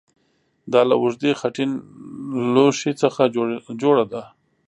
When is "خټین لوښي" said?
1.39-2.93